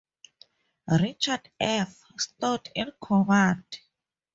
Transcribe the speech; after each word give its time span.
Richard 0.99 1.51
F. 1.59 2.05
Stout 2.17 2.69
in 2.73 2.91
command. 2.99 3.65